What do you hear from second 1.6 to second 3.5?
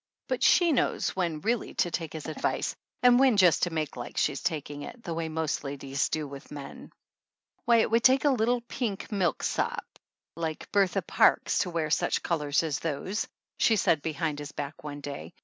to take his advice and when